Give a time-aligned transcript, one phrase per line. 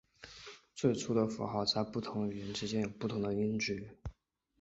[0.73, 3.99] 最初的符号在不同语言之间有不同的音值。